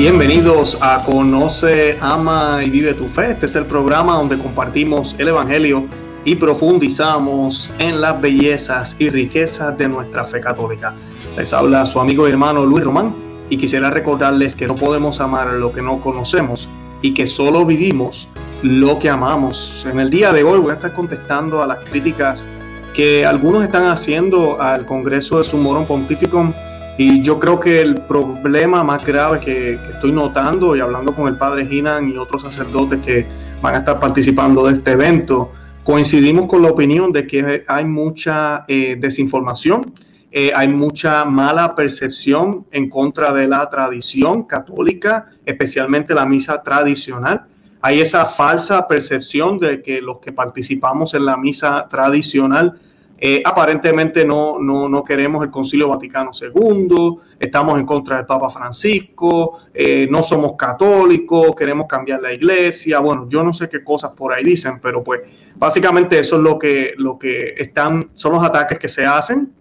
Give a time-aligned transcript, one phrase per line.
[0.00, 3.32] Bienvenidos a Conoce, Ama y Vive tu Fe.
[3.32, 5.84] Este es el programa donde compartimos el Evangelio
[6.24, 10.94] y profundizamos en las bellezas y riquezas de nuestra fe católica.
[11.36, 13.14] Les habla su amigo y hermano Luis Román
[13.50, 16.66] y quisiera recordarles que no podemos amar lo que no conocemos
[17.02, 18.26] y que solo vivimos
[18.62, 19.86] lo que amamos.
[19.86, 22.46] En el día de hoy voy a estar contestando a las críticas
[22.94, 26.54] que algunos están haciendo al Congreso de Sumorum Pontificum
[27.00, 31.38] y yo creo que el problema más grave que, estoy notando y hablando con el
[31.38, 33.26] padre Ginan y otros sacerdotes que
[33.62, 35.50] van a estar participando de este evento,
[35.82, 39.94] coincidimos con la opinión de que hay mucha eh, desinformación,
[40.30, 47.46] eh, hay mucha mala percepción en contra de la tradición católica, especialmente la misa tradicional.
[47.80, 52.78] Hay esa falsa percepción de que los que participamos en la misa tradicional
[53.22, 59.58] eh, aparentemente no, no, queremos el Concilio Vaticano II, estamos en contra del Papa Francisco,
[59.74, 62.98] eh, no somos católicos, queremos cambiar la iglesia.
[63.00, 65.20] Bueno, yo no sé qué cosas por ahí dicen, pero pues
[65.54, 69.52] básicamente eso es lo que, lo que están, son los ataques que se hacen.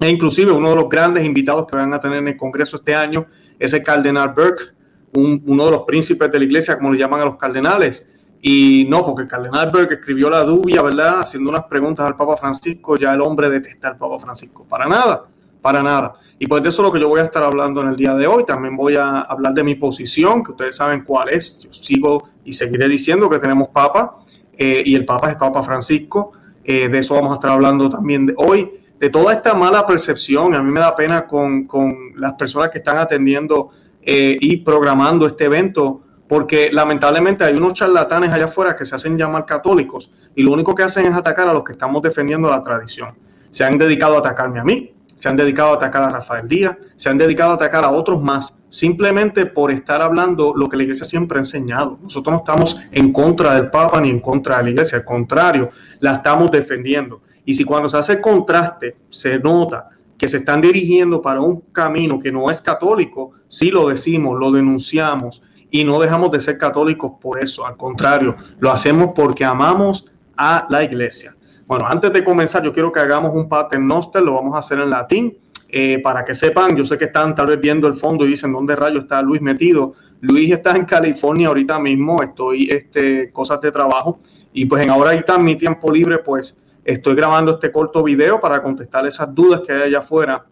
[0.00, 2.94] E inclusive uno de los grandes invitados que van a tener en el Congreso este
[2.94, 3.26] año
[3.58, 4.72] es el cardenal Burke,
[5.14, 8.06] uno de los príncipes de la iglesia, como le llaman a los cardenales.
[8.46, 11.20] Y no, porque el cardenal Berg escribió la dubia, ¿verdad?
[11.20, 14.66] Haciendo unas preguntas al Papa Francisco, ya el hombre detesta al Papa Francisco.
[14.68, 15.24] Para nada,
[15.62, 16.16] para nada.
[16.38, 18.14] Y pues de eso es lo que yo voy a estar hablando en el día
[18.14, 18.44] de hoy.
[18.44, 21.60] También voy a hablar de mi posición, que ustedes saben cuál es.
[21.60, 24.16] Yo sigo y seguiré diciendo que tenemos Papa,
[24.58, 26.32] eh, y el Papa es Papa Francisco.
[26.64, 28.70] Eh, de eso vamos a estar hablando también de hoy.
[29.00, 32.76] De toda esta mala percepción, a mí me da pena con, con las personas que
[32.76, 33.70] están atendiendo
[34.02, 39.18] eh, y programando este evento porque lamentablemente hay unos charlatanes allá afuera que se hacen
[39.18, 42.62] llamar católicos y lo único que hacen es atacar a los que estamos defendiendo la
[42.62, 43.14] tradición.
[43.50, 46.76] Se han dedicado a atacarme a mí, se han dedicado a atacar a Rafael Díaz,
[46.96, 50.82] se han dedicado a atacar a otros más, simplemente por estar hablando lo que la
[50.82, 51.98] iglesia siempre ha enseñado.
[52.02, 55.70] Nosotros no estamos en contra del Papa ni en contra de la iglesia, al contrario,
[56.00, 57.22] la estamos defendiendo.
[57.44, 61.60] Y si cuando se hace el contraste se nota que se están dirigiendo para un
[61.72, 65.42] camino que no es católico, sí lo decimos, lo denunciamos
[65.74, 70.68] y no dejamos de ser católicos por eso, al contrario, lo hacemos porque amamos a
[70.70, 71.34] la iglesia.
[71.66, 74.88] Bueno, antes de comenzar, yo quiero que hagamos un paternoster, lo vamos a hacer en
[74.88, 75.36] latín,
[75.68, 78.52] eh, para que sepan, yo sé que están tal vez viendo el fondo y dicen,
[78.52, 79.94] ¿dónde rayo está Luis metido?
[80.20, 84.20] Luis está en California ahorita mismo, estoy, este, cosas de trabajo,
[84.52, 88.62] y pues en ahora está mi tiempo libre, pues estoy grabando este corto video para
[88.62, 90.46] contestar esas dudas que hay allá afuera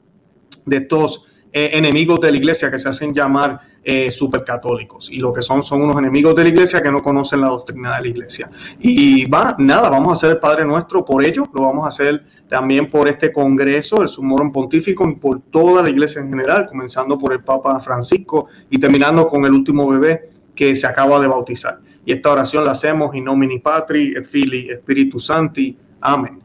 [0.66, 5.32] de estos eh, enemigos de la iglesia que se hacen llamar eh, supercatólicos y lo
[5.32, 8.08] que son son unos enemigos de la iglesia que no conocen la doctrina de la
[8.08, 8.50] iglesia.
[8.78, 12.24] Y va, nada, vamos a hacer el Padre Nuestro por ello, lo vamos a hacer
[12.48, 17.18] también por este Congreso, el Sumorum Pontífico y por toda la iglesia en general, comenzando
[17.18, 21.80] por el Papa Francisco y terminando con el último bebé que se acaba de bautizar.
[22.04, 25.76] Y esta oración la hacemos in nomine Patri et Filii Spiritus Santi.
[26.00, 26.40] Amén.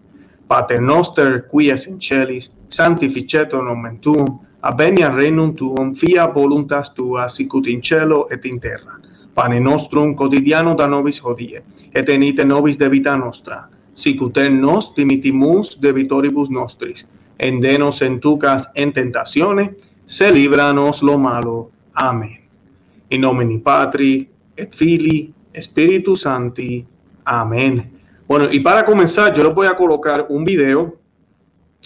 [0.47, 7.27] Pater noster, qui es in celis, sanctificetur nomen tuum, Avenia renum tuum, fia voluntas tua,
[7.29, 8.99] sicut in cielo et in terra.
[9.33, 11.61] Pane nostrum quotidiano da nobis hodie,
[11.93, 17.05] et enite nobis de vita nostra, sicut en nos dimitimus debitoribus nostris,
[17.37, 19.75] endenos en tucas en tentazione,
[20.05, 21.69] se libranos lo malo.
[21.93, 22.39] Amén.
[23.09, 26.85] In nomine Patri, et Fili, Espíritu Santi.
[27.23, 27.91] Amén.
[28.27, 30.97] Bueno, y para comenzar, yo les voy a colocar un video.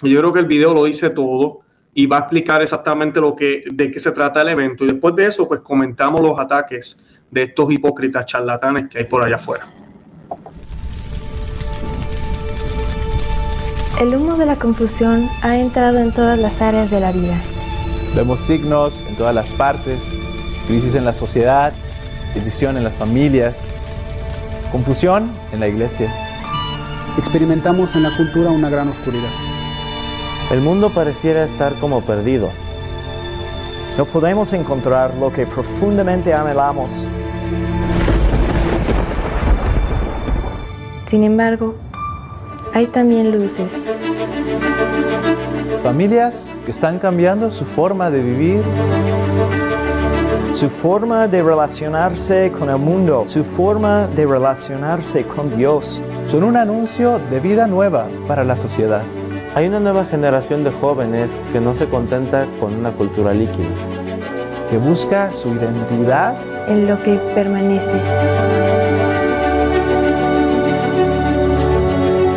[0.01, 1.60] Yo creo que el video lo dice todo
[1.93, 4.85] y va a explicar exactamente lo que, de qué se trata el evento.
[4.85, 6.97] Y después de eso, pues comentamos los ataques
[7.29, 9.67] de estos hipócritas charlatanes que hay por allá afuera.
[13.99, 17.39] El humo de la confusión ha entrado en todas las áreas de la vida.
[18.15, 19.99] Vemos signos en todas las partes,
[20.67, 21.73] crisis en la sociedad,
[22.33, 23.55] división en las familias,
[24.71, 26.11] confusión en la iglesia.
[27.17, 29.50] Experimentamos en la cultura una gran oscuridad
[30.51, 32.49] el mundo pareciera estar como perdido.
[33.97, 36.89] No podemos encontrar lo que profundamente anhelamos.
[41.09, 41.75] Sin embargo,
[42.73, 43.71] hay también luces.
[45.83, 48.61] Familias que están cambiando su forma de vivir,
[50.55, 56.01] su forma de relacionarse con el mundo, su forma de relacionarse con Dios.
[56.27, 59.03] Son un anuncio de vida nueva para la sociedad.
[59.53, 63.67] Hay una nueva generación de jóvenes que no se contenta con una cultura líquida,
[64.69, 66.35] que busca su identidad
[66.69, 67.99] en lo que permanece.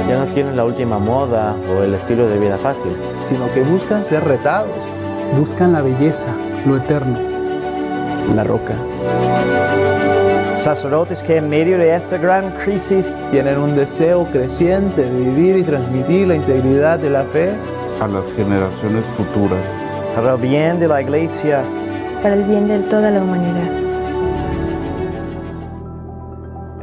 [0.08, 2.96] Ya no quieren la última moda o el estilo de vida fácil,
[3.28, 4.72] sino que buscan ser retados.
[5.38, 6.34] Buscan la belleza,
[6.66, 7.16] lo eterno.
[8.34, 8.74] la roca.
[10.64, 15.62] Sacerdotes que en medio de esta gran crisis Tienen un deseo creciente de vivir y
[15.62, 17.50] transmitir la integridad de la fe
[18.00, 19.60] a las generaciones futuras.
[20.14, 21.62] para el bien de la iglesia
[22.22, 23.70] para el bien de toda la humanidad.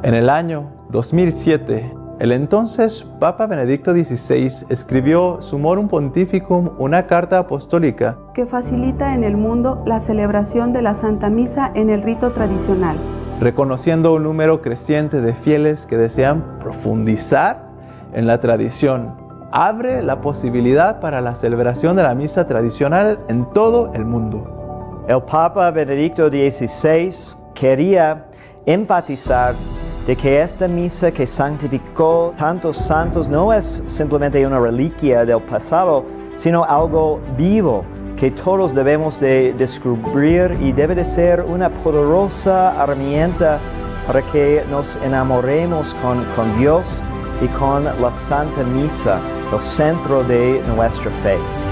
[0.04, 8.16] En el año 2007, el entonces Papa Benedicto XVI escribió Sumorum Pontificum, una carta apostólica
[8.36, 12.98] que facilita en el mundo la celebración de la Santa Misa en el rito tradicional.
[13.42, 17.64] Reconociendo un número creciente de fieles que desean profundizar
[18.14, 19.16] en la tradición.
[19.52, 25.04] Abre la posibilidad para la celebración de la misa tradicional en todo el mundo.
[25.08, 28.28] El Papa Benedicto XVI quería
[28.68, 29.56] enfatizar
[30.06, 36.06] de que esta misa que santificó tantos santos no es simplemente una reliquia del pasado,
[36.38, 37.84] sino algo vivo
[38.22, 43.58] que todos debemos de descubrir y debe de ser una poderosa herramienta
[44.06, 47.02] para que nos enamoremos con, con Dios
[47.42, 49.20] y con la Santa Misa,
[49.52, 51.71] el centro de nuestra fe.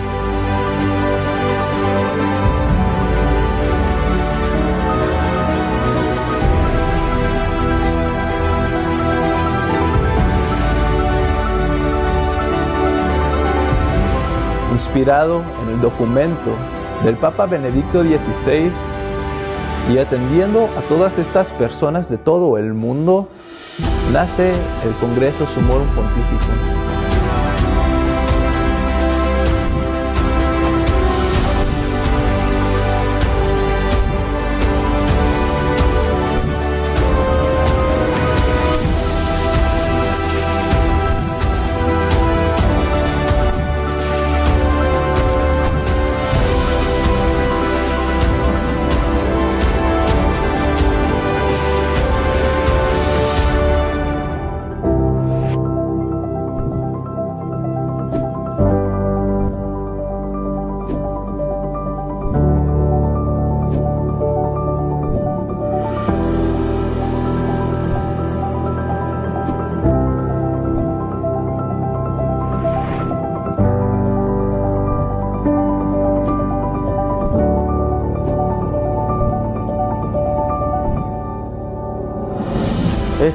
[14.90, 16.56] Inspirado en el documento
[17.04, 18.72] del Papa Benedicto XVI
[19.94, 23.30] y atendiendo a todas estas personas de todo el mundo,
[24.12, 24.52] nace
[24.84, 27.09] el Congreso Sumorum Pontificum.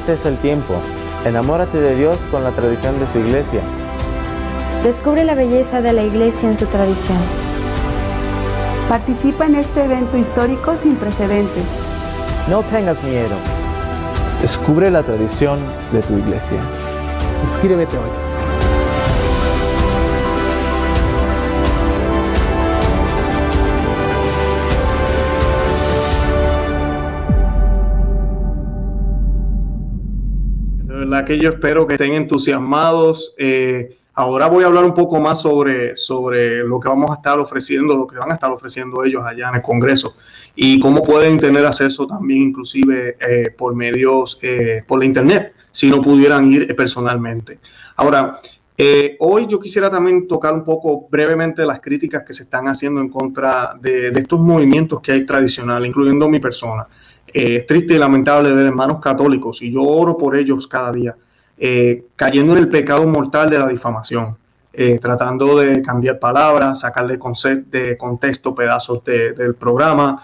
[0.07, 0.75] Este es el tiempo.
[1.25, 3.63] Enamórate de Dios con la tradición de su iglesia.
[4.83, 7.17] Descubre la belleza de la iglesia en su tradición.
[8.87, 11.65] Participa en este evento histórico sin precedentes.
[12.51, 13.35] No tengas miedo.
[14.43, 15.59] Descubre la tradición
[15.91, 16.61] de tu iglesia.
[17.47, 18.24] Inscríbete hoy.
[31.25, 33.35] Que yo espero que estén entusiasmados.
[33.39, 37.39] Eh, ahora voy a hablar un poco más sobre, sobre lo que vamos a estar
[37.39, 40.17] ofreciendo, lo que van a estar ofreciendo ellos allá en el Congreso
[40.55, 45.91] y cómo pueden tener acceso también inclusive eh, por medios, eh, por la Internet, si
[45.91, 47.59] no pudieran ir personalmente.
[47.97, 48.37] Ahora,
[49.21, 53.09] hoy yo quisiera también tocar un poco brevemente las críticas que se están haciendo en
[53.09, 56.87] contra de, de estos movimientos que hay tradicionales, incluyendo mi persona.
[57.35, 61.17] Eh, es triste y lamentable ver hermanos católicos, y yo oro por ellos cada día,
[61.59, 64.37] eh, cayendo en el pecado mortal de la difamación,
[64.73, 67.19] eh, tratando de cambiar palabras, sacarle
[67.71, 70.23] de contexto pedazos de- del programa,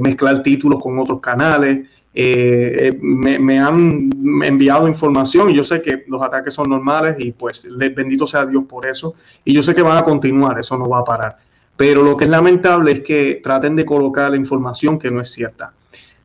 [0.00, 1.86] mezclar títulos con otros canales.
[2.12, 4.10] Me, me han
[4.42, 8.64] enviado información y yo sé que los ataques son normales y pues bendito sea Dios
[8.68, 9.14] por eso.
[9.44, 11.36] Y yo sé que van a continuar, eso no va a parar.
[11.76, 15.30] Pero lo que es lamentable es que traten de colocar la información que no es
[15.30, 15.72] cierta.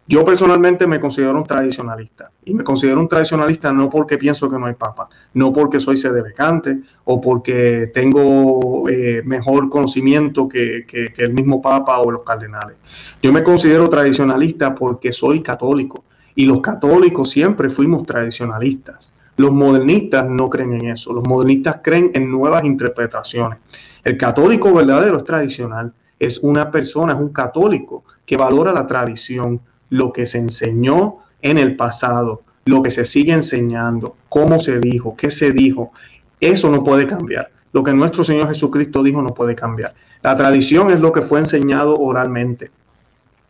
[0.07, 4.59] Yo personalmente me considero un tradicionalista y me considero un tradicionalista no porque pienso que
[4.59, 11.11] no hay papa, no porque soy sedevecante o porque tengo eh, mejor conocimiento que, que-
[11.11, 12.77] que el mismo papa o los cardenales.
[13.19, 16.03] Yo me considero tradicionalista porque soy católico
[16.35, 19.11] y los católicos siempre fuimos tradicionalistas.
[19.37, 23.57] Los modernistas no creen en eso, los modernistas creen en nuevas interpretaciones.
[24.03, 29.59] El católico verdadero es tradicional, es una persona, es un católico que valora la tradición,
[29.89, 35.15] lo que se enseñó en el pasado, lo que se sigue enseñando, cómo se dijo,
[35.15, 35.91] qué se dijo.
[36.39, 37.51] Eso no puede cambiar.
[37.71, 39.93] Lo que nuestro Señor Jesucristo dijo no puede cambiar.
[40.23, 42.71] La tradición es lo que fue enseñado oralmente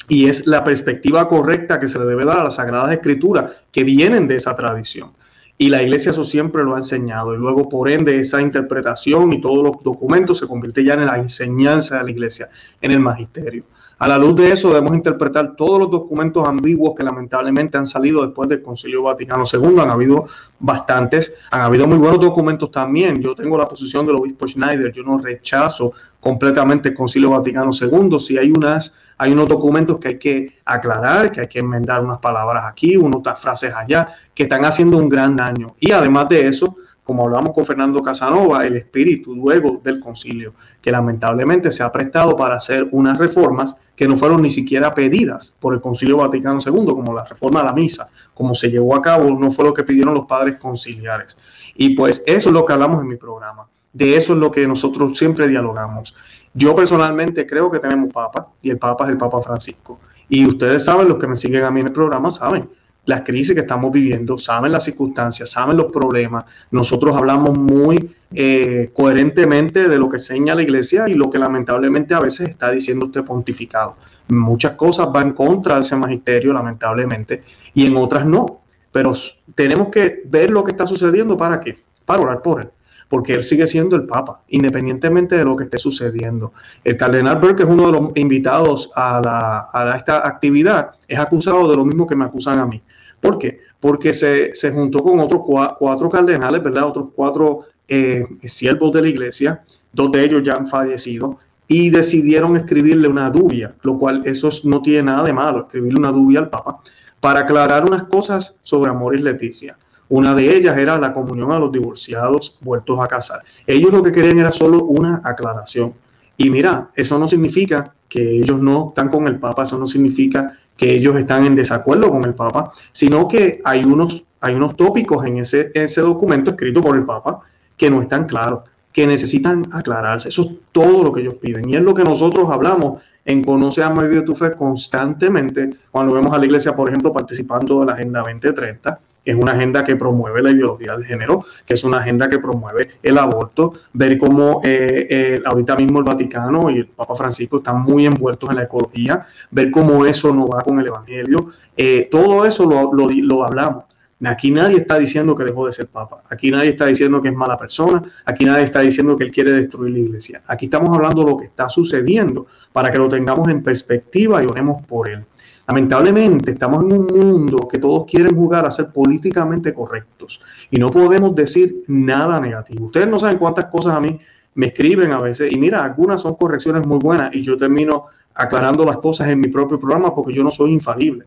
[0.08, 3.84] y es la perspectiva correcta que se le debe dar a las Sagradas Escrituras que
[3.84, 5.12] vienen de esa tradición.
[5.58, 7.34] Y la iglesia eso siempre lo ha enseñado.
[7.34, 11.18] Y luego, por ende, esa interpretación y todos los documentos se convierte ya en la
[11.18, 12.50] enseñanza de la iglesia,
[12.82, 13.64] en el magisterio.
[13.98, 18.26] A la luz de eso debemos interpretar todos los documentos ambiguos que lamentablemente han salido
[18.26, 19.80] después del Concilio Vaticano II.
[19.80, 20.26] Han habido
[20.60, 23.22] bastantes, han habido muy buenos documentos también.
[23.22, 28.20] Yo tengo la posición del obispo Schneider, yo no rechazo completamente el Concilio Vaticano II.
[28.20, 32.20] Si hay unas hay unos documentos que hay que aclarar, que hay que enmendar unas
[32.20, 35.76] palabras aquí, unas frases allá, que están haciendo un gran daño.
[35.80, 36.76] Y además de eso,
[37.06, 42.36] como hablamos con Fernando Casanova, el espíritu luego del concilio, que lamentablemente se ha prestado
[42.36, 46.86] para hacer unas reformas que no fueron ni siquiera pedidas por el Concilio Vaticano II,
[46.88, 49.84] como la reforma a la misa, como se llevó a cabo, no fue lo que
[49.84, 51.38] pidieron los padres conciliares.
[51.76, 53.68] Y pues eso es lo que hablamos en mi programa.
[53.94, 56.16] De eso es lo que nosotros siempre dialogamos.
[56.56, 60.00] Yo personalmente creo que tenemos Papa y el Papa es el Papa Francisco.
[60.28, 62.68] Y ustedes saben, los que me siguen a mí en el programa saben,
[63.06, 69.88] las crisis que estamos viviendo, saben las circunstancias, saben los problemas.Nosotros hablamos muy eh, coherentemente
[69.88, 73.24] de lo que enseña la iglesia y lo que lamentablemente a veces está diciendo este
[73.24, 73.96] pontificado.
[74.28, 77.44] Muchas cosas van contra ese magisterio, lamentablemente,
[77.74, 78.62] y en otras no.
[78.92, 79.14] Pero
[79.54, 81.78] tenemos que ver lo que está sucediendo para qué?
[82.06, 82.70] Para orar por él
[83.10, 86.54] porque él sigue siendo el Papa, independientemente de lo que esté sucediendo.
[86.84, 91.76] El cardenal Burke es uno de los invitados a, a, esta actividad, es acusado de
[91.76, 92.82] lo mismo que me acusan a mí.
[93.26, 93.60] ¿Por qué?
[93.80, 95.42] Porque se, juntó con otros
[95.80, 96.86] cuatro, cardenales, ¿verdad?
[96.86, 102.56] Otros cuatro eh, siervos de la iglesia, dos de ellos ya han fallecido, y decidieron
[102.56, 106.50] escribirle una dubia, lo cual eso no tiene nada de malo, escribirle una dubia al
[106.50, 106.80] Papa,
[107.20, 109.76] para aclarar unas cosas sobre Amor y Leticia.
[110.08, 113.42] Una de ellas era la comunión a los divorciados vueltos a casar.
[113.66, 115.96] Ellos lo que querían era solo una aclaración.
[116.38, 120.54] Y mira, eso no significa que ellos no están con el Papa, eso no significa
[120.78, 125.26] que ellos están en desacuerdo con el Papa, sino que hay unos, hay unos tópicos
[125.26, 127.42] en ese, ese documento escrito por el Papa
[127.78, 128.62] que no están claros,
[128.92, 130.30] que necesitan aclararse.
[130.30, 131.70] Eso es todo lo que ellos piden.
[131.70, 136.34] Y es lo que nosotros hablamos en Conoce, a Vive tu Fe constantemente cuando vemos
[136.34, 140.42] a la iglesia, por ejemplo, participando de la Agenda 2030 es una agenda que promueve
[140.42, 145.08] la ideología de género, que es una agenda que promueve el aborto, ver cómo eh,
[145.10, 149.26] eh, ahorita mismo el Vaticano y el Papa Francisco están muy envueltos en la ecología,
[149.50, 153.86] ver cómo eso no va con el Evangelio, eh, todo eso lo, lo, hablamos.
[154.24, 156.24] Aquí nadie está diciendo que dejó de ser papa.
[156.30, 158.02] Aquí nadie está diciendo que es mala persona.
[158.24, 160.42] Aquí nadie está diciendo que él quiere destruir la iglesia.
[160.48, 164.48] Aquí estamos hablando de lo que está sucediendo para que lo tengamos en perspectiva y
[164.48, 165.26] oremos por él.
[165.68, 170.90] Lamentablemente estamos en un mundo que todos quieren jugar a ser políticamente correctos y no
[170.90, 172.86] podemos decir nada negativo.
[172.86, 174.20] Ustedes no saben cuántas cosas a mí
[174.54, 178.06] me escriben a veces y mira, algunas son correcciones muy buenas y yo termino
[178.36, 181.26] aclarando las cosas en mi propio programa porque yo no soy infalible.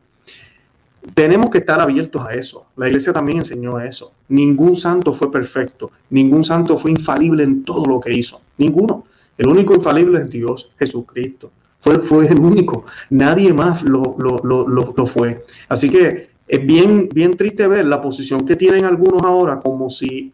[1.14, 2.66] Tenemos que estar abiertos a eso.
[2.76, 4.12] La iglesia también enseñó eso.
[4.28, 8.40] Ningún santo fue perfecto, ningún santo fue infalible en todo lo que hizo.
[8.56, 9.04] Ninguno.
[9.36, 11.50] El único infalible es Dios, Jesucristo.
[11.80, 12.84] Fue, fue el único.
[13.10, 15.44] Nadie más lo, lo, fue.
[15.68, 20.32] Así que es bien, bien triste ver la posición que tienen algunos ahora, como si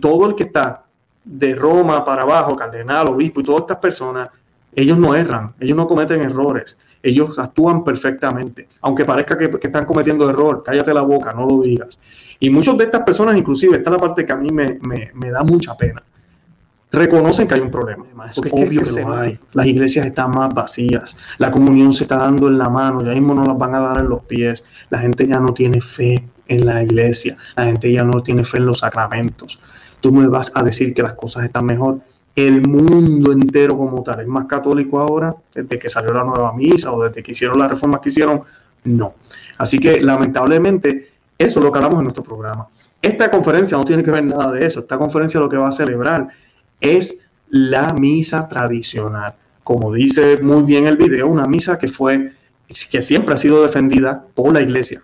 [0.00, 0.84] todo el que está
[1.24, 4.30] de Roma para abajo, cardenal, obispo y todas estas personas,
[4.74, 10.28] ellos no erran, ellos no cometen errores, ellos actúan perfectamente, aunque parezca que, están cometiendo
[10.30, 12.00] error, cállate la boca, no lo digas.
[12.40, 15.30] Y muchas de estas personas, inclusive, esta es la parte que a mí me, me
[15.30, 16.02] da mucha pena
[16.92, 18.04] reconocen que hay un problema.
[18.28, 19.38] Es obvio que, lo hay.
[19.52, 21.16] Las iglesias están más vacías.
[21.38, 23.02] La comunión se está dando en la mano.
[23.02, 24.64] Ya mismo no las van a dar en los pies.
[24.90, 27.36] La gente ya no tiene fe en la iglesia.
[27.56, 29.58] La gente ya no tiene fe en los sacramentos.
[30.00, 32.00] Tú me vas a decir que las cosas están mejor.
[32.34, 36.92] El mundo entero como tal es más católico ahora desde que salió la nueva misa
[36.92, 38.42] o desde que hicieron las reformas que hicieron.
[38.84, 39.14] No.
[39.58, 42.68] Así que lamentablemente eso es lo que hablamos en nuestro programa.
[43.02, 44.80] Esta conferencia no tiene que ver nada de eso.
[44.80, 46.28] Esta conferencia lo que va a celebrar
[46.80, 47.18] es
[47.48, 49.34] la misa tradicional.
[49.64, 52.32] Como dice muy bien el video, una misa que fue,
[52.90, 55.02] que siempre ha sido defendida por la iglesia.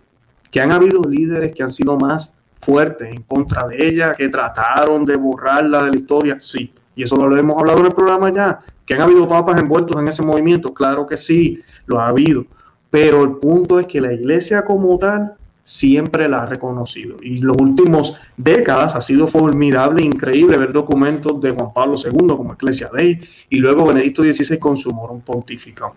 [0.51, 5.05] Que han habido líderes que han sido más fuertes en contra de ella, que trataron
[5.05, 6.73] de borrarla de la historia, sí.
[6.97, 8.61] Y eso lo hemos hablado en el programa ya.
[8.87, 12.47] Que han habido papas envueltos en ese movimiento, claro que sí, lo ha habido.
[12.91, 17.17] Pero el punto es que la iglesia como tal siempre la ha reconocido.
[17.23, 22.53] Y los últimos décadas ha sido formidable increíble ver documentos de Juan Pablo II como
[22.53, 25.95] Ecclesia Dei y luego Benedicto XVI con su morum pontificio.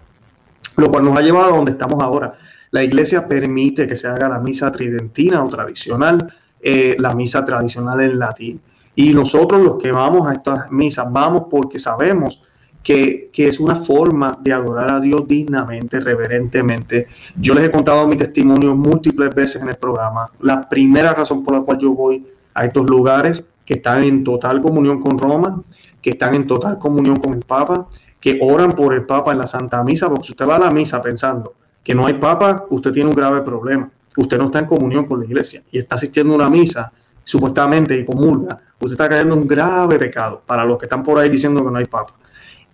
[0.77, 2.33] Lo cual nos ha llevado a donde estamos ahora.
[2.71, 8.01] La iglesia permite que se haga la misa tridentina o tradicional, eh, la misa tradicional
[8.01, 8.61] en latín.
[8.95, 12.41] Y nosotros los que vamos a estas misas, vamos porque sabemos
[12.87, 17.07] que, es una forma de adorar a Dios dignamente, reverentemente.
[17.35, 20.31] Yo les he contado mi testimonio múltiples veces en el programa.
[20.39, 24.61] La primera razón por la cual yo voy a estos lugares que están en total
[24.61, 25.61] comunión con Roma,
[26.01, 27.89] que están en total comunión con el Papa,
[28.21, 30.71] que oran por el Papa en la Santa Misa, porque si usted va a la
[30.71, 33.91] misa pensando que no hay Papa, usted tiene un grave problema.
[34.15, 36.93] Usted no está en comunión con la iglesia y está asistiendo a una misa
[37.25, 41.19] supuestamente y comulga, usted está cayendo en un grave pecado para los que están por
[41.19, 42.13] ahí diciendo que no hay Papa.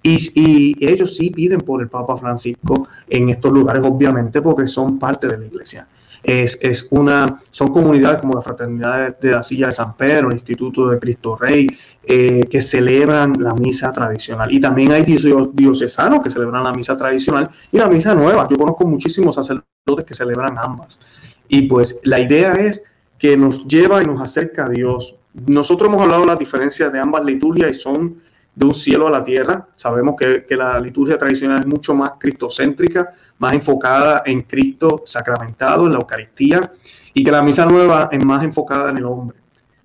[0.03, 5.27] Y, ellos sí piden por el Papa Francisco en estos lugares, obviamente, porque son parte
[5.27, 5.88] de la iglesia.
[6.22, 10.33] Es, es, una, son comunidades como la Fraternidad de, la Silla de San Pedro, el
[10.33, 11.67] Instituto de Cristo Rey,
[12.03, 14.51] eh, que celebran la misa tradicional.
[14.51, 18.48] Y también hay diocesanos que celebran la misa tradicional y la misa nueva.
[18.50, 21.00] Yo conozco muchísimos sacerdotes que celebran ambas.
[21.48, 22.83] Y pues la idea es
[23.17, 25.15] que nos lleva y nos acerca a Dios.
[25.33, 28.23] Nosotros hemos hablado de las diferencias de ambas liturgias y son
[28.55, 29.67] de un cielo a la tierra.
[29.75, 35.93] Sabemos que, la liturgia tradicional es mucho más cristocéntrica, más enfocada en Cristo sacramentado, en
[35.93, 36.72] la Eucaristía,
[37.13, 39.38] y que la misa nueva es más enfocada en el hombre.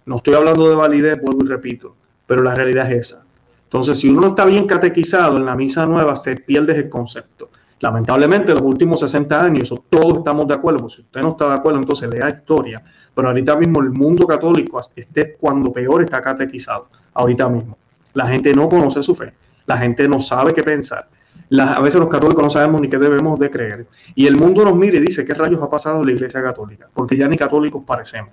[0.06, 1.94] No estoy hablando de validez, vuelvo y repito,
[2.26, 3.24] pero la realidad es esa.
[3.64, 7.50] Entonces, si uno no está bien catequizado en la misa nueva, se pierde el concepto.
[7.80, 10.88] Lamentablemente, los últimos 60 años, todos estamos de acuerdo.
[10.88, 12.82] Si usted no está de acuerdo, entonces lea historia.
[13.14, 16.88] Pero ahorita mismo el mundo católico esté cuando peor está catequizado.
[17.12, 17.76] Ahorita mismo.
[18.14, 19.32] La gente no conoce su fe,
[19.66, 21.08] la gente no sabe qué pensar.
[21.50, 23.86] a veces los católicos no sabemos ni qué debemos de creer.
[24.14, 26.88] Y el mundo nos mira y dice, ¿qué rayos ha pasado en la iglesia católica?
[26.92, 28.30] Porque ya ni católicos parecemos.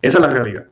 [0.00, 0.64] Esa es la realidad.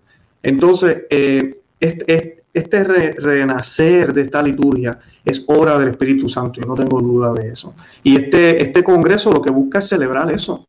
[0.42, 2.84] Entonces, eh, este,
[3.18, 7.74] renacer de esta liturgia es obra del Espíritu Santo, yo no tengo duda de eso.
[8.02, 10.66] Y este, este congreso lo que busca es celebrar eso.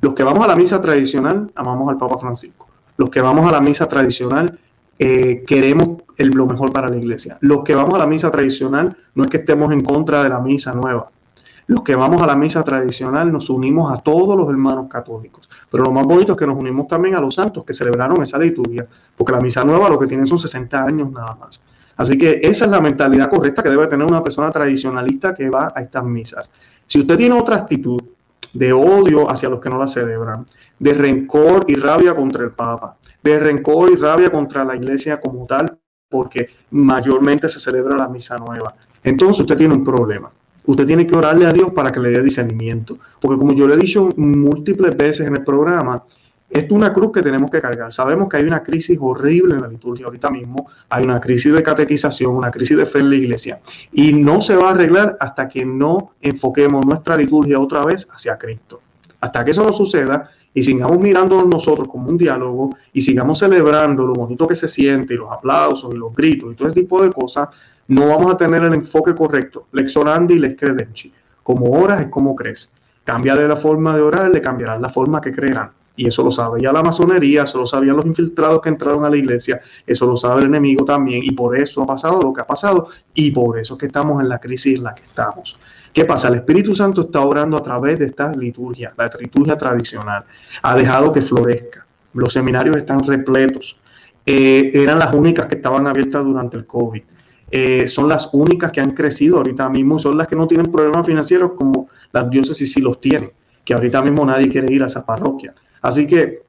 [0.00, 2.68] Los que vamos a la misa tradicional, amamos al Papa Francisco.
[2.96, 4.58] Los que vamos a la misa tradicional,
[5.04, 7.36] eh, queremos lo mejor para la iglesia.
[7.40, 10.38] Los que vamos a la misa tradicional no es que estemos en contra de la
[10.38, 11.10] misa nueva.
[11.66, 15.48] Los que vamos a la misa tradicional nos unimos a todos los hermanos católicos.
[15.68, 18.38] Pero lo más bonito es que nos unimos también a los santos que celebraron esa
[18.38, 21.60] liturgia, porque la misa nueva lo que tiene son 60 años nada más.
[21.96, 25.72] Así que esa es la mentalidad correcta que debe tener una persona tradicionalista que va
[25.74, 26.48] a estas misas.
[26.86, 28.00] Si usted tiene otra actitud
[28.52, 30.46] de odio hacia los que no la celebran,
[30.78, 35.46] de rencor y rabia contra el Papa, de rencor y rabia contra la iglesia como
[35.46, 38.74] tal, porque mayormente se celebra la misa nueva.
[39.02, 40.30] Entonces usted tiene un problema.
[40.64, 42.98] Usted tiene que orarle a Dios para que le dé discernimiento.
[43.20, 46.04] Porque como yo le he dicho múltiples veces en el programa,
[46.52, 47.92] es una cruz que tenemos que cargar.
[47.92, 50.68] Sabemos que hay una crisis horrible en la liturgia ahorita mismo.
[50.90, 53.60] Hay una crisis de catequización, una crisis de fe en la iglesia.
[53.92, 58.36] Y no se va a arreglar hasta que no enfoquemos nuestra liturgia otra vez hacia
[58.36, 58.80] Cristo.
[59.20, 64.04] Hasta que eso no suceda, y sigamos mirándonos nosotros como un diálogo y sigamos celebrando
[64.06, 67.02] lo bonito que se siente y los aplausos y los gritos y todo ese tipo
[67.02, 67.48] de cosas,
[67.88, 69.68] no vamos a tener el enfoque correcto.
[69.72, 71.12] Lex orandi y lex credenci.
[71.42, 72.70] Como oras es como crees.
[73.04, 75.70] Cambiarle la forma de orar, le cambiarán la forma que creerán.
[75.96, 79.10] Y eso lo sabe ya la masonería, eso lo sabían los infiltrados que entraron a
[79.10, 81.22] la iglesia, eso lo sabe el enemigo también.
[81.22, 84.22] Y por eso ha pasado lo que ha pasado y por eso es que estamos
[84.22, 85.58] en la crisis en la que estamos.
[85.92, 86.28] ¿Qué pasa?
[86.28, 90.24] El Espíritu Santo está obrando a través de esta liturgia, la liturgia tradicional.
[90.62, 91.86] Ha dejado que florezca.
[92.14, 93.76] Los seminarios están repletos.
[94.24, 97.02] Eh, eran las únicas que estaban abiertas durante el COVID.
[97.50, 101.06] Eh, son las únicas que han crecido ahorita mismo, son las que no tienen problemas
[101.06, 103.30] financieros como las diócesis sí los tienen,
[103.62, 105.52] que ahorita mismo nadie quiere ir a esa parroquia.
[105.82, 106.42] Así que,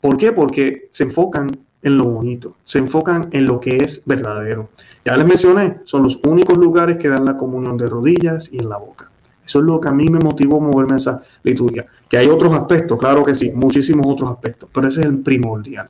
[0.00, 0.32] ¿por qué?
[0.32, 1.48] Porque se enfocan
[1.82, 4.70] en lo bonito, se enfocan en lo que es verdadero.
[5.04, 8.68] Ya les mencioné, son los únicos lugares que dan la comunión de rodillas y en
[8.68, 9.10] la boca.
[9.44, 11.86] Eso es lo que a mí me motivó a moverme a esa liturgia.
[12.08, 15.88] Que hay otros aspectos, claro que sí, muchísimos otros aspectos, pero ese es el primordial.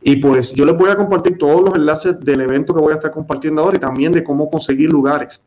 [0.00, 2.96] Y pues yo les voy a compartir todos los enlaces del evento que voy a
[2.96, 5.40] estar compartiendo ahora y también de cómo conseguir lugares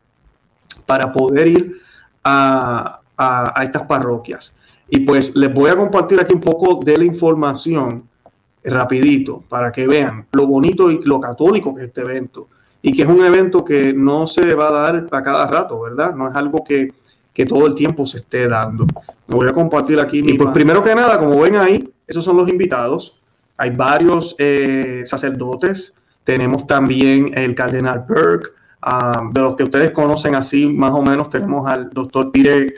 [0.84, 1.76] para poder ir
[2.22, 4.54] a, a estas parroquias.
[4.88, 8.08] Y pues les voy a compartir aquí un poco de la información
[8.64, 12.48] rapidito para que vean lo bonito y lo católico que es este evento
[12.86, 16.14] y que es un evento que no se va a dar a cada rato, ¿verdad?
[16.14, 16.92] No es algo que,
[17.48, 18.86] todo el tiempo se esté dando.
[19.26, 20.22] Me voy a compartir aquí.
[20.24, 23.20] Y pues primero que nada, como ven ahí, esos son los invitados.
[23.56, 25.94] Hay varios eh, sacerdotes.
[26.22, 28.50] Tenemos también el cardenal Burke.
[28.80, 32.72] Ah, de los que ustedes conocen así, más o menos, tenemos al doctor Peter,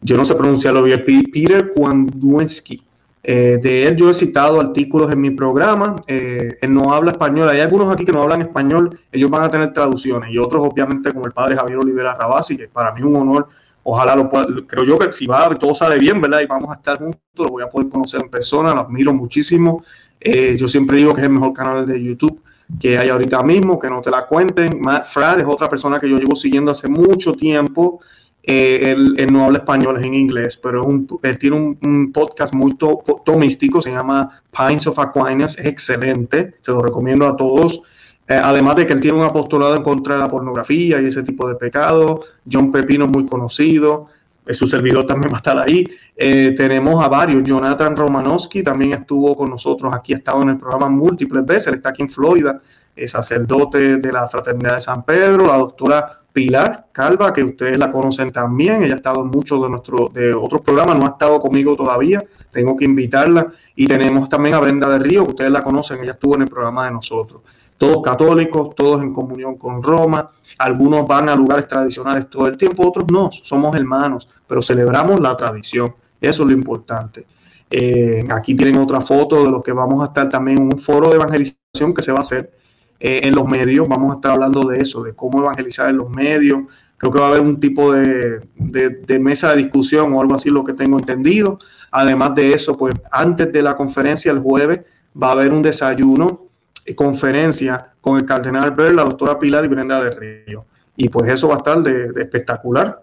[0.00, 2.82] yo no sé pronunciarlo bien, Peter Kwanduensky.
[3.28, 5.96] Eh, de él yo he citado artículos en mi programa.
[6.06, 7.48] Eh, él no habla español.
[7.48, 8.96] Hay algunos aquí que no hablan español.
[9.10, 10.30] Ellos van a tener traducciones.
[10.32, 13.48] Y otros, obviamente, como el padre Javier Olivera Rabasi, que para mí es un honor.
[13.82, 14.46] Ojalá lo pueda.
[14.68, 16.40] Creo yo que si va, todo sale bien, ¿verdad?
[16.40, 17.20] Y vamos a estar juntos.
[17.36, 18.72] Lo voy a poder conocer en persona.
[18.72, 19.82] Lo admiro muchísimo.
[20.20, 22.40] Eh, yo siempre digo que es el mejor canal de YouTube
[22.78, 23.76] que hay ahorita mismo.
[23.76, 24.80] Que no te la cuenten.
[24.80, 28.00] Matt Frad es otra persona que yo llevo siguiendo hace mucho tiempo.
[28.48, 30.86] Eh, él, no habla español, es en inglés, pero
[31.22, 32.76] él tiene un, podcast muy
[33.24, 37.82] tomístico, se llama Pines of Aquinas, es excelente, se lo recomiendo a todos.
[38.28, 41.22] Eh, además de que él tiene un apostolado en contra de la pornografía y ese
[41.22, 42.20] tipo de pecados.
[42.50, 44.08] John Pepino es muy conocido.
[44.46, 45.84] Eh, su servidor también va a estar ahí.
[46.16, 47.42] Eh, tenemos a varios.
[47.44, 51.68] Jonathan Romanowski también estuvo con nosotros aquí, ha estado en el programa múltiples veces.
[51.68, 52.60] Él está aquí en Florida,
[52.94, 55.46] es sacerdote de la Fraternidad de San Pedro.
[55.46, 58.82] La doctora Pilar Calva, que ustedes la conocen también.
[58.82, 62.22] Ella ha estado en muchos de, nuestros de otros programas, no ha estado conmigo todavía.
[62.50, 63.46] Tengo que invitarla.
[63.74, 66.02] Y tenemos también a Brenda de Río, que ustedes la conocen.
[66.02, 67.40] Ella estuvo en el programa de nosotros
[67.78, 72.88] todos católicos, todos en comunión con Roma, algunos van a lugares tradicionales todo el tiempo,
[72.88, 77.26] otros no, somos hermanos, pero celebramos la tradición, eso es lo importante.
[77.70, 81.10] Eh, aquí tienen otra foto de lo que vamos a estar también en un foro
[81.10, 82.50] de evangelización que se va a hacer
[83.00, 86.10] eh, en los medios, vamos a estar hablando de eso, de cómo evangelizar en los
[86.10, 86.60] medios,
[86.96, 90.50] creo que va a haber un tipo de, de mesa de discusión o algo así,
[90.50, 91.58] lo que tengo entendido.
[91.90, 94.80] Además de eso, pues antes de la conferencia el jueves
[95.20, 96.46] va a haber un desayuno
[96.94, 100.64] conferencia con el cardenal Ver, la doctora Pilar y Brenda de Río.
[100.96, 103.02] Y pues eso va a estar de, espectacular.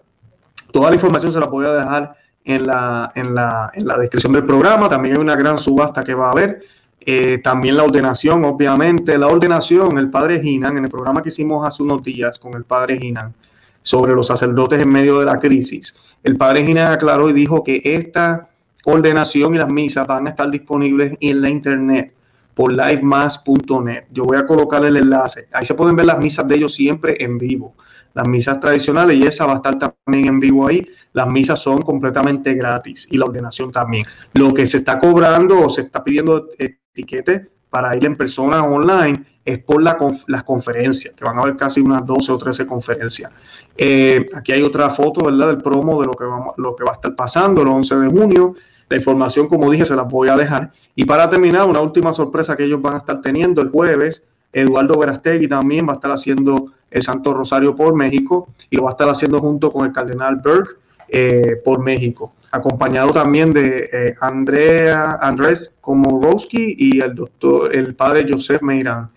[0.72, 4.32] Toda la información se la voy a dejar en la, en, la, en la descripción
[4.32, 4.88] del programa.
[4.88, 6.62] También hay una gran subasta que va a haber.
[7.06, 9.18] Eh, también la ordenación, obviamente.
[9.18, 12.64] La ordenación, el padre Ginan, en el programa que hicimos hace unos días con el
[12.64, 13.34] padre Ginan
[13.82, 15.94] sobre los sacerdotes en medio de la crisis.
[16.22, 18.48] El padre Ginan aclaró y dijo que esta
[18.84, 22.14] ordenación y las misas van a estar disponibles en la internet
[22.54, 24.04] por livemas.net.
[24.10, 25.48] Yo voy a colocar el enlace.
[25.52, 27.74] Ahí se pueden ver las misas de ellos siempre en vivo.
[28.14, 30.86] Las misas tradicionales y esa va a estar también en vivo ahí.
[31.12, 34.06] Las misas son completamente gratis y la ordenación también.
[34.34, 36.48] Lo que se está cobrando o se está pidiendo
[36.94, 41.56] etiquete para ir en persona online es por la las conferencias, que van a haber
[41.56, 43.30] casi unas 12 o 13 conferencias.
[43.76, 45.48] Eh, aquí hay otra foto, ¿verdad?
[45.48, 48.08] Del promo de lo que, vamos, lo que va a estar pasando el 11 de
[48.08, 48.54] junio.
[48.88, 50.72] La información, como dije, se las voy a dejar.
[50.94, 54.98] Y para terminar, una última sorpresa que ellos van a estar teniendo el jueves, Eduardo
[54.98, 58.92] Verastegui también va a estar haciendo el Santo Rosario por México y lo va a
[58.92, 60.78] estar haciendo junto con el Cardenal Berg
[61.08, 68.26] eh, por México, acompañado también de eh, Andrea, Andrés Komorowski y el doctor, el padre
[68.28, 69.10] Joseph Meirán,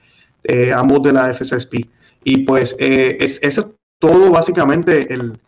[0.44, 1.86] eh, ambos de la FSSP.
[2.24, 3.66] Y pues es, es
[4.00, 5.40] todo básicamente el,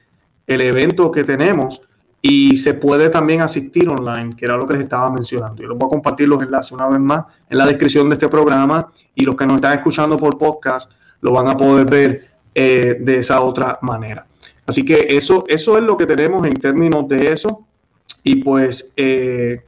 [0.47, 1.82] el evento que tenemos
[2.21, 5.62] y se puede también asistir online, que era lo que les estaba mencionando.
[5.62, 8.28] Yo les voy a compartir los enlaces una vez más en la descripción de este
[8.28, 12.97] programa y los que nos están escuchando por podcast lo van a poder ver eh,
[12.99, 14.25] de esa otra manera.
[14.69, 17.65] Así que eso, eso es lo que tenemos en términos de eso.
[18.23, 19.62] Y pues eh,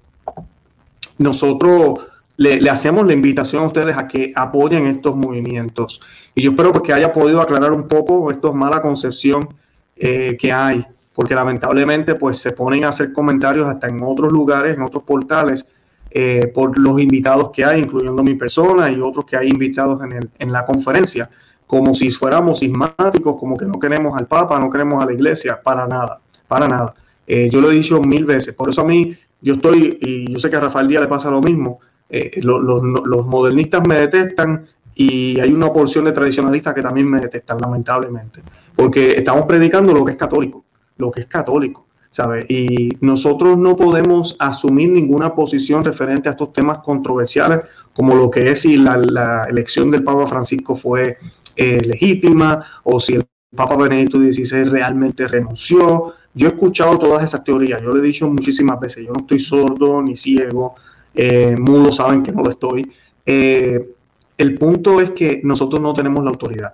[1.18, 2.00] nosotros
[2.38, 6.02] le, hacemos la invitación a ustedes a que apoyen estos movimientos.
[6.36, 9.50] Y yo espero que haya podido aclarar un poco esto mala concepción
[9.96, 14.76] eh, que hay porque lamentablemente pues se ponen a hacer comentarios hasta en otros lugares,
[14.76, 15.68] en otros portales,
[16.10, 20.14] eh, por los invitados que hay, incluyendo mi persona y otros que hay invitados en,
[20.14, 21.30] el, en la conferencia,
[21.72, 25.62] como si fuéramos sismáticos, como que no queremos al Papa, no queremos a la Iglesia,
[25.64, 26.94] para nada, para nada.
[27.26, 30.38] Eh, yo lo he dicho mil veces, por eso a mí, yo estoy, y yo
[30.38, 31.80] sé que a Rafael Díaz le pasa lo mismo,
[32.10, 32.84] eh, los,
[33.26, 38.42] modernistas me detestan y hay una porción de tradicionalistas que también me detestan, lamentablemente,
[38.76, 40.66] porque estamos predicando lo que es católico
[40.98, 42.46] lo que es católico, ¿sabe?
[42.48, 47.62] Y nosotros no podemos asumir ninguna posición referente a estos temas controversiales,
[47.94, 51.18] como lo que es si la, elección del Papa Francisco fue
[51.56, 56.14] eh, legítima o si el Papa Benedicto XVI realmente renunció.
[56.34, 59.40] Yo he escuchado todas esas teorías, yo le he dicho muchísimas veces, yo no estoy
[59.40, 60.76] sordo ni ciego,
[61.14, 62.90] eh, mudos saben que no lo estoy.
[63.26, 63.90] Eh,
[64.38, 66.74] el punto es que nosotros no tenemos la autoridad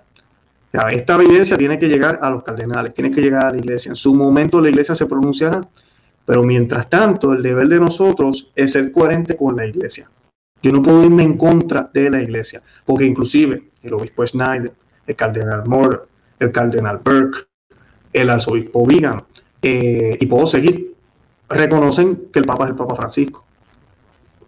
[0.92, 3.90] esta evidencia tiene que llegar a los cardenales, tiene que llegar a la iglesia.
[3.90, 5.62] En su momento la iglesia se pronunciará,
[6.26, 10.10] pero mientras tanto el deber de nosotros es ser coherente con la iglesia.
[10.62, 14.72] Yo no puedo irme en contra de la iglesia, porque inclusive el obispo Schneider,
[15.06, 16.00] el cardenal Moore,
[16.40, 17.48] el cardenal Burke,
[18.14, 19.24] el arzobispo Vigan,
[19.62, 20.94] eh, y puedo seguir,
[21.50, 23.46] reconocen que el Papa es el Papa Francisco.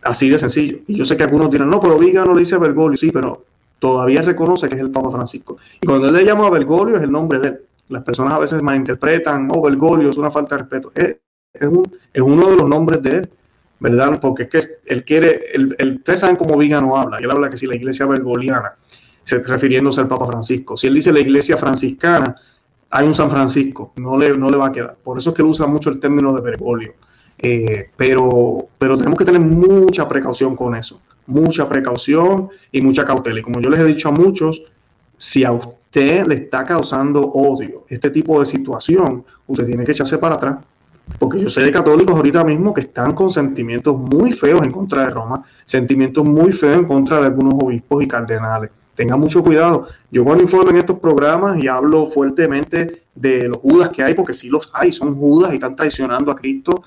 [0.02, 0.80] Así de sencillo.
[0.88, 2.97] Y yo sé que algunos dirán, no, pero Vigan no lo dice Bergoglio.
[2.97, 3.45] Sí, pero
[3.80, 5.58] todavía reconoce que es el Papa Francisco.
[5.82, 7.60] Y cuando él le llama a Bergoglio es el nombre de él.
[7.89, 10.91] Las personas a veces malinterpretan, oh, Bergoglio es una falta de respeto.
[10.93, 11.17] Es,
[12.21, 13.30] uno de los nombres de él,
[13.80, 14.19] ¿verdad?
[14.21, 15.41] Porque es que él quiere,
[15.95, 18.75] ustedes saben cómo no habla, él habla que si la iglesia bergoliana,
[19.25, 20.75] refiriéndose al Papa Francisco.
[20.77, 22.36] Si él dice la iglesia franciscana,
[22.89, 24.97] hay un San Francisco, no le, no le va a quedar.
[25.03, 26.93] Por eso es que usa mucho el término de Bergoglio.
[27.38, 33.39] Eh, pero, pero tenemos que tener mucha precaución con eso mucha precaución y mucha cautela.
[33.39, 34.62] Y como yo les he dicho a muchos,
[35.15, 40.17] si a usted le está causando odio este tipo de situación, usted tiene que echarse
[40.17, 40.58] para atrás.
[41.17, 45.05] Porque yo sé de católicos ahorita mismo que están con sentimientos muy feos en contra
[45.05, 48.69] de Roma, sentimientos muy feos en contra de algunos obispos y cardenales.
[49.00, 49.88] Tenga mucho cuidado.
[50.12, 54.34] Yo cuando informo en estos programas y hablo fuertemente de los judas que hay, porque
[54.34, 56.84] sí los hay, son judas y están traicionando a Cristo,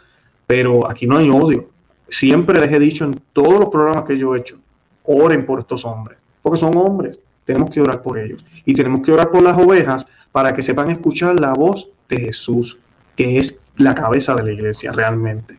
[0.46, 1.70] pero aquí no hay odio.
[2.06, 4.58] Siempre les he dicho en todos los programas que yo he hecho,
[5.04, 9.12] oren por estos hombres, porque son hombres, tenemos que orar por ellos y tenemos que
[9.12, 12.76] orar por las ovejas para que sepan escuchar la voz de Jesús,
[13.16, 15.56] que es la cabeza de la iglesia realmente.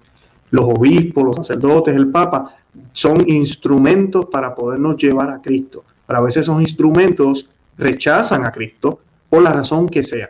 [0.52, 2.54] Los obispos, los sacerdotes, el Papa,
[2.92, 5.84] son instrumentos para podernos llevar a Cristo.
[6.06, 10.30] Pero a veces esos instrumentos rechazan a Cristo por la razón que sea.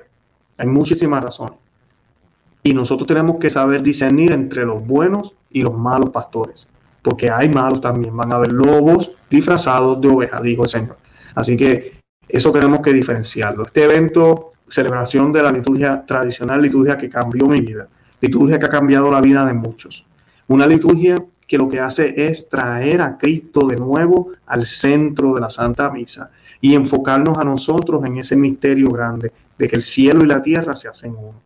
[0.58, 1.56] Hay muchísimas razones.
[2.64, 6.68] Y nosotros tenemos que saber discernir entre los buenos y los malos pastores.
[7.02, 8.16] Porque hay malos también.
[8.16, 10.98] Van a haber lobos disfrazados de ovejas, dijo el Señor.
[11.36, 13.66] Así que eso tenemos que diferenciarlo.
[13.66, 17.88] Este evento, celebración de la liturgia tradicional, liturgia que cambió mi vida,
[18.22, 20.06] liturgia que ha cambiado la vida de muchos.
[20.48, 25.41] Una liturgia que lo que hace es traer a Cristo de nuevo al centro de
[25.41, 30.23] la Santa Misa y enfocarnos a nosotros en ese misterio grande de que el cielo
[30.23, 31.41] y la tierra se hacen uno.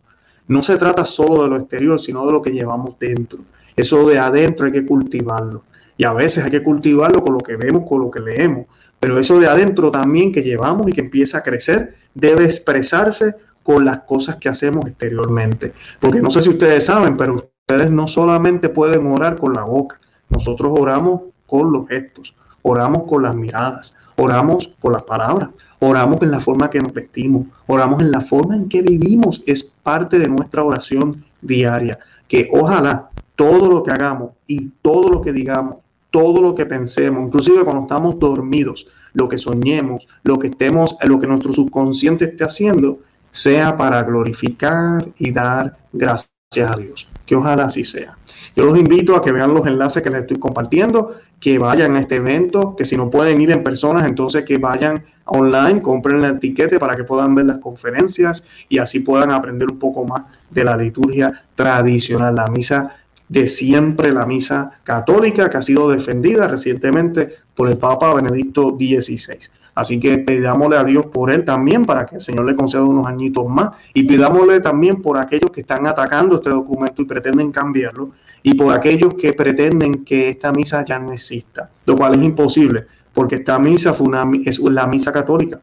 [0.48, 3.40] No se trata solo de lo exterior, sino de lo que llevamos dentro.
[3.76, 5.64] Eso de adentro hay que cultivarlo.
[5.98, 8.68] Y a veces hay que cultivarlo con lo que vemos, con lo que leemos.
[9.00, 13.84] Pero eso de adentro también que llevamos y que empieza a crecer, debe expresarse con
[13.84, 15.74] las cosas que hacemos exteriormente.
[16.00, 20.00] Porque no sé si ustedes saben, pero ustedes no solamente pueden orar con la boca,
[20.30, 25.50] nosotros oramos con los gestos, oramos con las miradas, oramos con las palabras,
[25.80, 29.66] oramos en la forma que nos vestimos, oramos en la forma en que vivimos, es
[29.84, 32.00] parte de nuestra oración diaria,
[32.30, 37.26] que ojalá todo lo que hagamos y todo lo que digamos, todo lo que pensemos,
[37.26, 42.46] inclusive cuando estamos dormidos, lo que soñemos, lo que estemos, lo que nuestro subconsciente esté
[42.46, 43.00] haciendo,
[43.32, 47.10] sea para glorificar y dar gracias a Dios.
[47.28, 48.18] Que ojalá así sea.
[48.56, 52.00] Yo los invito a que vean los enlaces que les estoy compartiendo, que vayan a
[52.00, 56.38] este evento, que si no pueden ir en personas, entonces que vayan online, compren el
[56.38, 60.64] etiquete para que puedan ver las conferencias y así puedan aprender un poco más de
[60.64, 62.96] la liturgia tradicional, la misa
[63.30, 69.50] de siempre, la misa católica que ha sido defendida recientemente por el Papa Benedicto XVI.
[69.76, 73.06] Así que pidámosle a Dios por él también para que el Señor le conceda unos
[73.06, 73.72] añitos más.
[73.94, 78.12] Y pidámosle también por aquellos que están atacando este documento y pretenden cambiarlo
[78.42, 82.86] y por aquellos que pretenden que esta misa ya no exista, lo cual es imposible
[83.18, 85.60] porque esta misa fue una, es la misa católica.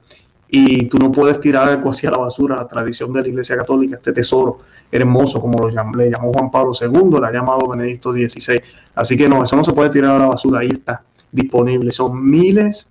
[0.48, 3.94] Y tú no puedes tirar algo hacia la basura, la tradición de la Iglesia Católica,
[3.94, 4.58] este tesoro
[4.96, 8.60] hermoso, como lo le llamó Juan Pablo II, le ha llamado Benedicto XVI.
[8.94, 11.02] Así que no, eso no se puede tirar a la basura, ahí está,
[11.32, 11.90] disponible.
[11.90, 12.86] Son miles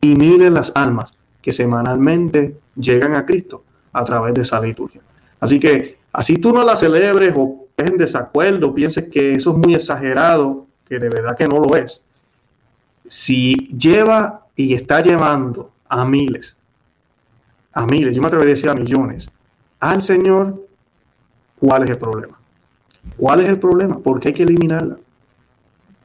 [0.00, 1.12] y miles las almas
[1.42, 5.02] que semanalmente llegan a Cristo a través de esa liturgia.
[5.40, 9.56] Así que, así tú no la celebres o estés en desacuerdo, pienses que eso es
[9.58, 12.02] muy exagerado, que de verdad que no lo es.
[13.06, 16.56] Si lleva y está llevando a miles,
[17.74, 19.28] a miles, yo me atrevería a decir a millones,
[19.80, 20.62] al Señor,
[21.62, 22.36] ¿cuál es el problema?
[23.16, 23.98] ¿Cuál es el problema?
[23.98, 24.96] Porque hay que eliminarla.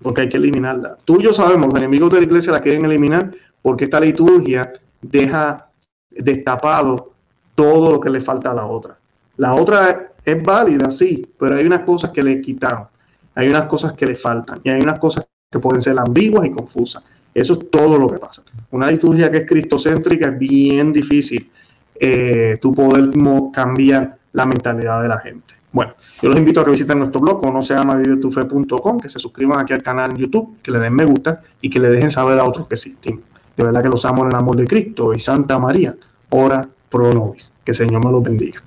[0.04, 0.98] Porque hay que eliminarla.
[1.04, 3.32] Tú y yo sabemos, los enemigos de la iglesia la quieren eliminar
[3.64, 5.68] porque esta liturgia deja
[6.12, 7.14] destapado
[7.56, 8.98] todo lo que le falta a la otra.
[9.38, 12.86] La otra es válida, sí, pero hay unas cosas que le quitaron,
[13.34, 16.52] hay unas cosas que le faltan y hay unas cosas que pueden ser ambiguas y
[16.52, 17.04] confusas.
[17.34, 18.44] Eso es todo lo que pasa.
[18.72, 21.50] Una liturgia que es cristocéntrica es bien difícil
[22.00, 23.10] eh, tú poder
[23.52, 25.56] cambiar la mentalidad de la gente.
[25.72, 29.18] Bueno, yo los invito a que visiten nuestro blog, no se llama vivetufe.com, que se
[29.20, 32.12] suscriban aquí al canal en YouTube, que le den me gusta y que le dejen
[32.12, 33.24] saber a otros que existimos.
[33.56, 35.96] De verdad que los amo en el amor de Cristo y Santa María,
[36.30, 37.52] ora pro nobis.
[37.66, 38.62] Que el Señor me los bendiga.